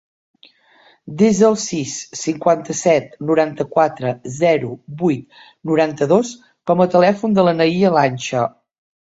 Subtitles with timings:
[1.17, 1.91] Desa el sis,
[2.21, 4.71] cinquanta-set, noranta-quatre, zero,
[5.03, 5.39] vuit,
[5.73, 6.33] noranta-dos
[6.73, 8.45] com a telèfon de la Nahia Lancha.